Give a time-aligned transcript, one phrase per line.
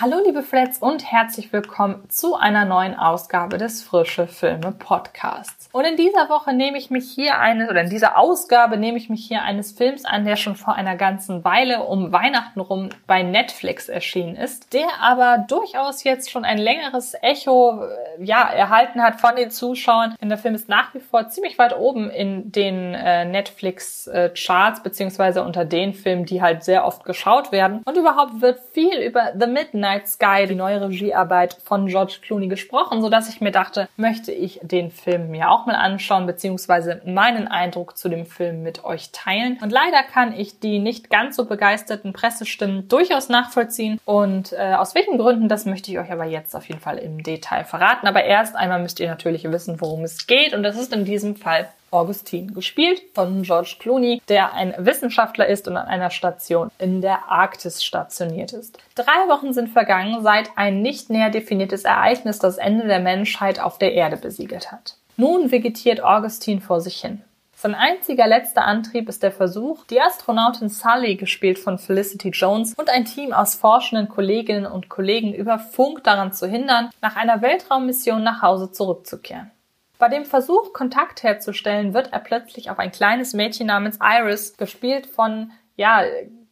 [0.00, 5.68] Hallo liebe Freds und herzlich willkommen zu einer neuen Ausgabe des Frische Filme Podcasts.
[5.72, 9.10] Und in dieser Woche nehme ich mich hier eines, oder in dieser Ausgabe nehme ich
[9.10, 13.24] mich hier eines Films an, der schon vor einer ganzen Weile um Weihnachten rum bei
[13.24, 19.20] Netflix erschienen ist, der aber durchaus jetzt schon ein längeres Echo, äh, ja, erhalten hat
[19.20, 20.14] von den Zuschauern.
[20.22, 24.30] Denn der Film ist nach wie vor ziemlich weit oben in den äh, Netflix äh,
[24.30, 27.82] Charts, beziehungsweise unter den Filmen, die halt sehr oft geschaut werden.
[27.84, 32.48] Und überhaupt wird viel über The Midnight Night Sky, die neue Regiearbeit von George Clooney
[32.48, 37.00] gesprochen, so dass ich mir dachte, möchte ich den Film mir auch mal anschauen, beziehungsweise
[37.06, 39.58] meinen Eindruck zu dem Film mit euch teilen.
[39.62, 43.98] Und leider kann ich die nicht ganz so begeisterten Pressestimmen durchaus nachvollziehen.
[44.04, 47.22] Und äh, aus welchen Gründen, das möchte ich euch aber jetzt auf jeden Fall im
[47.22, 48.06] Detail verraten.
[48.06, 50.52] Aber erst einmal müsst ihr natürlich wissen, worum es geht.
[50.52, 55.68] Und das ist in diesem Fall Augustin, gespielt von George Clooney, der ein Wissenschaftler ist
[55.68, 58.78] und an einer Station in der Arktis stationiert ist.
[58.94, 63.78] Drei Wochen sind vergangen, seit ein nicht näher definiertes Ereignis das Ende der Menschheit auf
[63.78, 64.96] der Erde besiegelt hat.
[65.16, 67.22] Nun vegetiert Augustin vor sich hin.
[67.60, 72.88] Sein einziger letzter Antrieb ist der Versuch, die Astronautin Sully, gespielt von Felicity Jones, und
[72.88, 78.22] ein Team aus forschenden Kolleginnen und Kollegen über Funk daran zu hindern, nach einer Weltraummission
[78.22, 79.50] nach Hause zurückzukehren.
[79.98, 85.06] Bei dem Versuch, Kontakt herzustellen, wird er plötzlich auf ein kleines Mädchen namens Iris, gespielt
[85.06, 86.02] von, ja,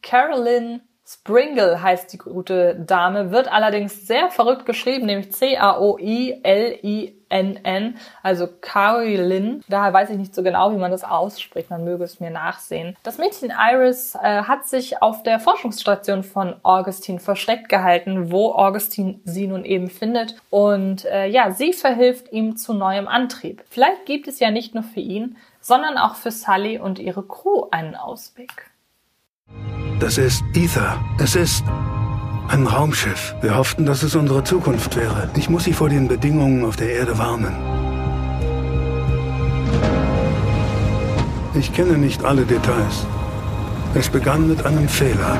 [0.01, 6.35] Carolyn Springle heißt die gute Dame, wird allerdings sehr verrückt geschrieben, nämlich C-A-O-I-L-I-N-N,
[8.21, 9.63] also Carolyn.
[9.69, 12.97] Daher weiß ich nicht so genau, wie man das ausspricht, man möge es mir nachsehen.
[13.03, 19.21] Das Mädchen Iris äh, hat sich auf der Forschungsstation von Augustine versteckt gehalten, wo Augustine
[19.23, 20.35] sie nun eben findet.
[20.49, 23.63] Und äh, ja, sie verhilft ihm zu neuem Antrieb.
[23.69, 27.67] Vielleicht gibt es ja nicht nur für ihn, sondern auch für Sully und ihre Crew
[27.71, 28.71] einen Ausweg.
[29.99, 30.99] Das ist Ether.
[31.17, 31.63] Es ist
[32.49, 33.33] ein Raumschiff.
[33.41, 35.29] Wir hofften, dass es unsere Zukunft wäre.
[35.35, 37.55] Ich muss Sie vor den Bedingungen auf der Erde warnen.
[41.55, 43.07] Ich kenne nicht alle Details.
[43.95, 45.37] Es begann mit einem Fehler.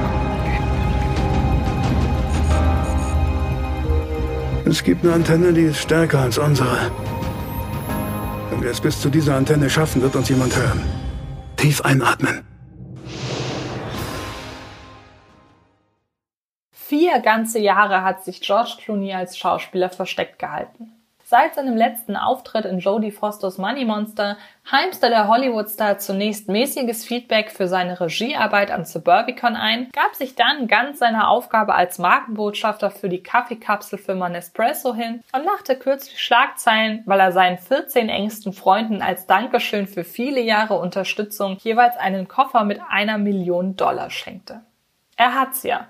[4.66, 6.92] Es gibt eine Antenne, die ist stärker als unsere.
[8.50, 10.82] Wenn wir es bis zu dieser Antenne schaffen, wird uns jemand hören.
[11.58, 12.57] Tief einatmen.
[16.88, 20.94] Vier ganze Jahre hat sich George Clooney als Schauspieler versteckt gehalten.
[21.22, 24.38] Seit seinem letzten Auftritt in Jodie Fosters Money Monster
[24.72, 30.70] heimste der Hollywoodstar zunächst mäßiges Feedback für seine Regiearbeit an Suburbicon ein, gab sich dann
[30.70, 37.20] ganz seiner Aufgabe als Markenbotschafter für die Kaffeekapselfirma Nespresso hin und machte kürzlich Schlagzeilen, weil
[37.20, 42.80] er seinen 14 engsten Freunden als Dankeschön für viele Jahre Unterstützung jeweils einen Koffer mit
[42.90, 44.62] einer Million Dollar schenkte.
[45.18, 45.88] Er hat's ja.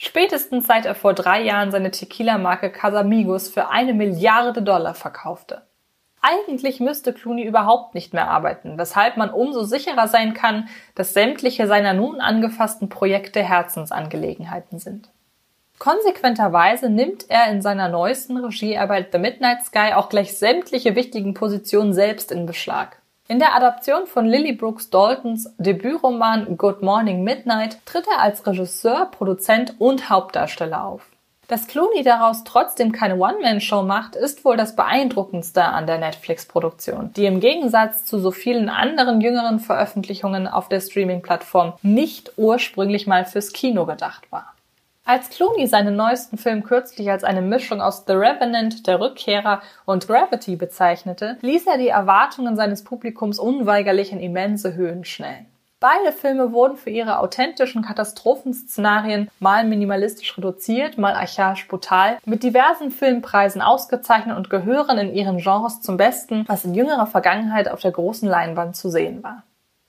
[0.00, 5.62] Spätestens seit er vor drei Jahren seine Tequila-Marke Casamigos für eine Milliarde Dollar verkaufte.
[6.22, 11.66] Eigentlich müsste Clooney überhaupt nicht mehr arbeiten, weshalb man umso sicherer sein kann, dass sämtliche
[11.66, 15.10] seiner nun angefassten Projekte Herzensangelegenheiten sind.
[15.80, 21.92] Konsequenterweise nimmt er in seiner neuesten Regiearbeit The Midnight Sky auch gleich sämtliche wichtigen Positionen
[21.92, 22.98] selbst in Beschlag.
[23.30, 29.10] In der Adaption von Lily Brooks Daltons Debütroman Good Morning Midnight tritt er als Regisseur,
[29.10, 31.02] Produzent und Hauptdarsteller auf.
[31.46, 37.26] Dass Clooney daraus trotzdem keine One-Man-Show macht, ist wohl das Beeindruckendste an der Netflix-Produktion, die
[37.26, 43.52] im Gegensatz zu so vielen anderen jüngeren Veröffentlichungen auf der Streaming-Plattform nicht ursprünglich mal fürs
[43.52, 44.54] Kino gedacht war.
[45.08, 50.06] Als Clooney seinen neuesten Film kürzlich als eine Mischung aus The Revenant, Der Rückkehrer und
[50.06, 55.46] Gravity bezeichnete, ließ er die Erwartungen seines Publikums unweigerlich in immense Höhen schnellen.
[55.80, 62.90] Beide Filme wurden für ihre authentischen Katastrophenszenarien mal minimalistisch reduziert, mal archaisch brutal, mit diversen
[62.90, 67.92] Filmpreisen ausgezeichnet und gehören in ihren Genres zum Besten, was in jüngerer Vergangenheit auf der
[67.92, 69.42] großen Leinwand zu sehen war.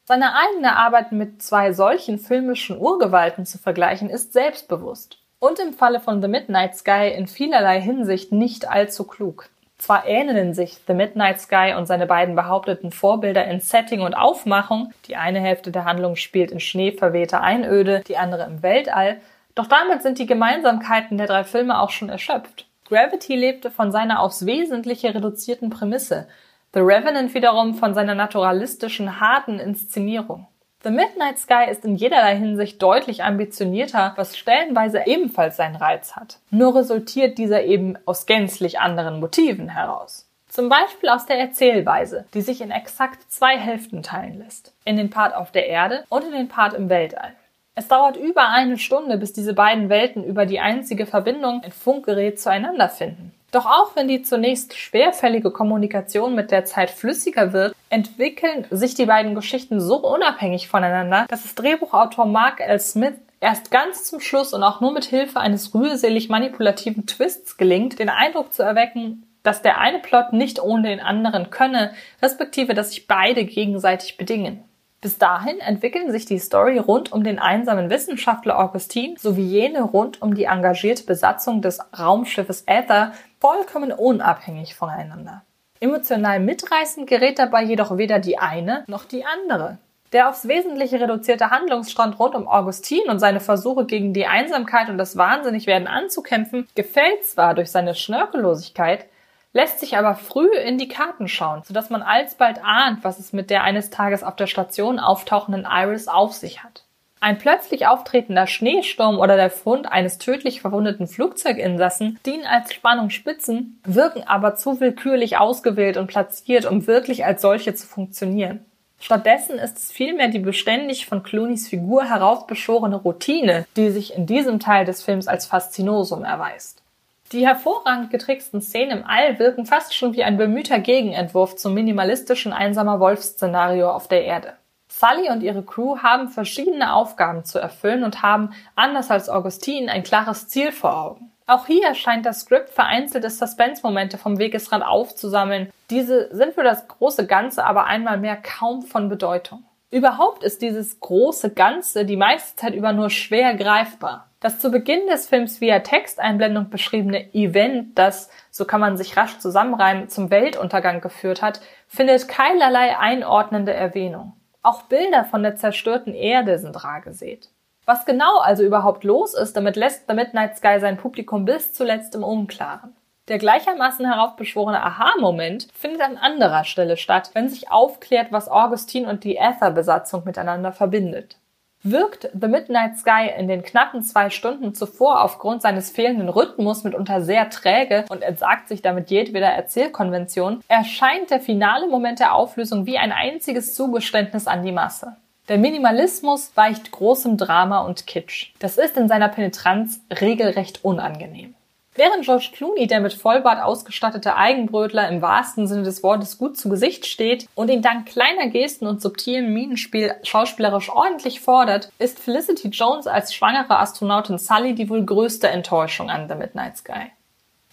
[0.10, 5.20] Seine eigene Arbeit mit zwei solchen filmischen Urgewalten zu vergleichen, ist selbstbewusst.
[5.38, 9.50] Und im Falle von The Midnight Sky in vielerlei Hinsicht nicht allzu klug.
[9.78, 14.92] Zwar ähneln sich The Midnight Sky und seine beiden behaupteten Vorbilder in Setting und Aufmachung,
[15.06, 19.22] die eine Hälfte der Handlung spielt in schneeverwehter Einöde, die andere im Weltall,
[19.54, 22.66] doch damit sind die Gemeinsamkeiten der drei Filme auch schon erschöpft.
[22.86, 26.28] Gravity lebte von seiner aufs Wesentliche reduzierten Prämisse,
[26.72, 30.48] The Revenant wiederum von seiner naturalistischen, harten Inszenierung.
[30.84, 36.38] The Midnight Sky ist in jederlei Hinsicht deutlich ambitionierter, was stellenweise ebenfalls seinen Reiz hat.
[36.52, 40.30] Nur resultiert dieser eben aus gänzlich anderen Motiven heraus.
[40.48, 44.72] Zum Beispiel aus der Erzählweise, die sich in exakt zwei Hälften teilen lässt.
[44.86, 47.34] In den Part auf der Erde und in den Part im Weltall.
[47.76, 52.40] Es dauert über eine Stunde, bis diese beiden Welten über die einzige Verbindung, ein Funkgerät,
[52.40, 53.34] zueinander finden.
[53.52, 59.08] Doch auch wenn die zunächst schwerfällige Kommunikation mit der Zeit flüssiger wird, entwickeln sich die
[59.08, 62.80] beiden Geschichten so unabhängig voneinander, dass es Drehbuchautor Mark L.
[62.80, 67.98] Smith erst ganz zum Schluss und auch nur mit Hilfe eines rührselig manipulativen Twists gelingt,
[67.98, 72.90] den Eindruck zu erwecken, dass der eine Plot nicht ohne den anderen könne, respektive dass
[72.90, 74.64] sich beide gegenseitig bedingen.
[75.02, 80.22] Bis dahin entwickeln sich die Story rund um den einsamen Wissenschaftler Augustin sowie jene rund
[80.22, 85.44] um die engagierte Besatzung des Raumschiffes Aether vollkommen unabhängig voneinander.
[85.80, 89.78] Emotional mitreißend gerät dabei jedoch weder die eine noch die andere.
[90.12, 94.98] Der aufs Wesentliche reduzierte Handlungsstrand rund um Augustin und seine Versuche gegen die Einsamkeit und
[94.98, 99.06] das Wahnsinnigwerden anzukämpfen, gefällt zwar durch seine Schnörkellosigkeit,
[99.54, 103.50] lässt sich aber früh in die Karten schauen, sodass man alsbald ahnt, was es mit
[103.50, 106.84] der eines Tages auf der Station auftauchenden Iris auf sich hat.
[107.22, 114.24] Ein plötzlich auftretender Schneesturm oder der Fund eines tödlich verwundeten Flugzeuginsassen dienen als Spannungsspitzen, wirken
[114.26, 118.64] aber zu willkürlich ausgewählt und platziert, um wirklich als solche zu funktionieren.
[119.02, 124.60] Stattdessen ist es vielmehr die beständig von Clooneys Figur heraufbeschworene Routine, die sich in diesem
[124.60, 126.82] Teil des Films als Faszinosum erweist.
[127.32, 132.54] Die hervorragend getricksten Szenen im All wirken fast schon wie ein bemühter Gegenentwurf zum minimalistischen
[132.54, 134.54] einsamer Wolf-Szenario auf der Erde.
[134.88, 140.02] Sully und ihre Crew haben verschiedene Aufgaben zu erfüllen und haben, anders als Augustin, ein
[140.02, 141.32] klares Ziel vor Augen.
[141.46, 145.72] Auch hier scheint das Skript vereinzelte Suspense-Momente vom Wegesrand aufzusammeln.
[145.92, 149.64] Diese sind für das große Ganze aber einmal mehr kaum von Bedeutung.
[149.92, 154.29] Überhaupt ist dieses große Ganze die meiste Zeit über nur schwer greifbar.
[154.42, 159.38] Das zu Beginn des Films via Texteinblendung beschriebene Event, das, so kann man sich rasch
[159.40, 164.34] zusammenreimen, zum Weltuntergang geführt hat, findet keinerlei einordnende Erwähnung.
[164.62, 167.50] Auch Bilder von der zerstörten Erde sind rar gesät.
[167.86, 172.16] Was genau also überhaupt los ist, damit lässt The Midnight Sky sein Publikum bis zuletzt
[172.16, 172.96] im Unklaren.
[173.28, 179.24] Der gleichermaßen heraufbeschworene Aha-Moment findet an anderer Stelle statt, wenn sich aufklärt, was Augustin und
[179.26, 181.39] die Ether-Besatzung miteinander verbindet.
[181.82, 187.22] Wirkt The Midnight Sky in den knappen zwei Stunden zuvor aufgrund seines fehlenden Rhythmus mitunter
[187.22, 192.98] sehr träge und entsagt sich damit jedweder Erzählkonvention, erscheint der finale Moment der Auflösung wie
[192.98, 195.16] ein einziges Zugeständnis an die Masse.
[195.48, 198.52] Der Minimalismus weicht großem Drama und Kitsch.
[198.60, 201.56] Das ist in seiner Penetranz regelrecht unangenehm.
[202.00, 206.70] Während George Clooney, der mit Vollbart ausgestattete Eigenbrötler im wahrsten Sinne des Wortes gut zu
[206.70, 212.70] Gesicht steht und ihn dank kleiner Gesten und subtilem Minenspiel schauspielerisch ordentlich fordert, ist Felicity
[212.70, 217.12] Jones als schwangere Astronautin Sully die wohl größte Enttäuschung an The Midnight Sky.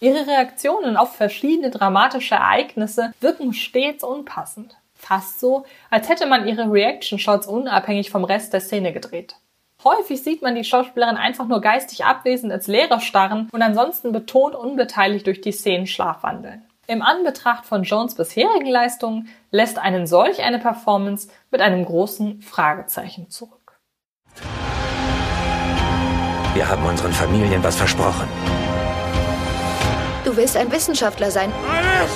[0.01, 4.75] Ihre Reaktionen auf verschiedene dramatische Ereignisse wirken stets unpassend.
[4.93, 9.37] Fast so, als hätte man ihre Reaction-Shots unabhängig vom Rest der Szene gedreht.
[9.83, 14.55] Häufig sieht man die Schauspielerin einfach nur geistig abwesend ins Leere starren und ansonsten betont
[14.55, 16.63] unbeteiligt durch die Szenen schlafwandeln.
[16.87, 23.29] Im Anbetracht von Jones bisherigen Leistungen lässt einen solch eine Performance mit einem großen Fragezeichen
[23.29, 23.79] zurück.
[26.55, 28.27] Wir haben unseren Familien was versprochen.
[30.25, 31.51] Du willst ein Wissenschaftler sein.
[31.69, 32.11] Alles!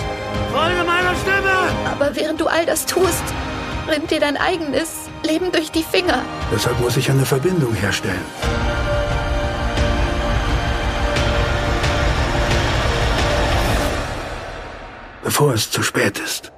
[0.52, 1.92] Folge meiner Stimme!
[1.92, 3.24] Aber während du all das tust,
[3.88, 6.24] rinnt dir dein eigenes Leben durch die Finger.
[6.52, 8.26] Deshalb muss ich eine Verbindung herstellen.
[15.24, 16.52] Bevor es zu spät ist.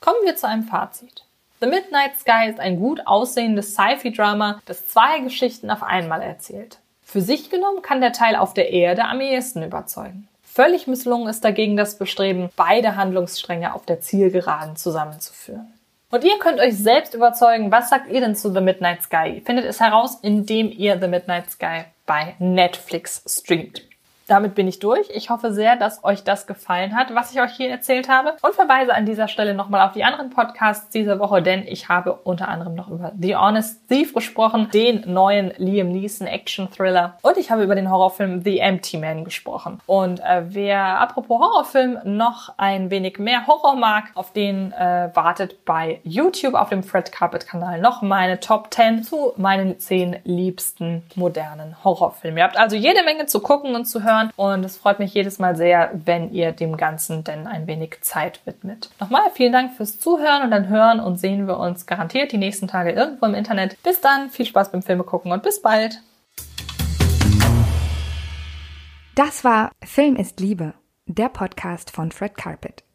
[0.00, 1.24] Kommen wir zu einem Fazit.
[1.60, 6.78] The Midnight Sky ist ein gut aussehendes Sci-Fi-Drama, das zwei Geschichten auf einmal erzählt.
[7.02, 10.28] Für sich genommen kann der Teil auf der Erde am ehesten überzeugen.
[10.56, 15.70] Völlig misslungen ist dagegen das Bestreben, beide Handlungsstränge auf der Zielgeraden zusammenzuführen.
[16.10, 19.42] Und ihr könnt euch selbst überzeugen, was sagt ihr denn zu The Midnight Sky?
[19.44, 23.82] Findet es heraus, indem ihr The Midnight Sky bei Netflix streamt.
[24.26, 25.08] Damit bin ich durch.
[25.10, 28.36] Ich hoffe sehr, dass euch das gefallen hat, was ich euch hier erzählt habe.
[28.42, 32.12] Und verweise an dieser Stelle nochmal auf die anderen Podcasts dieser Woche, denn ich habe
[32.24, 37.18] unter anderem noch über The Honest Thief gesprochen, den neuen Liam Neeson Action Thriller.
[37.22, 39.80] Und ich habe über den Horrorfilm The Empty Man gesprochen.
[39.86, 45.64] Und äh, wer apropos Horrorfilm noch ein wenig mehr Horror mag, auf den äh, wartet
[45.64, 51.04] bei YouTube auf dem Fred Carpet Kanal noch meine Top 10 zu meinen 10 liebsten
[51.14, 52.38] modernen Horrorfilmen.
[52.38, 54.30] Ihr habt also jede Menge zu gucken und zu hören hören.
[54.36, 58.40] Und es freut mich jedes Mal sehr, wenn ihr dem Ganzen denn ein wenig Zeit
[58.44, 58.90] widmet.
[59.00, 62.68] Nochmal vielen Dank fürs Zuhören und dann hören und sehen wir uns garantiert die nächsten
[62.68, 63.80] Tage irgendwo im Internet.
[63.82, 66.00] Bis dann, viel Spaß beim Filme gucken und bis bald.
[69.14, 70.74] Das war Film ist Liebe,
[71.06, 72.85] der Podcast von Fred Carpet.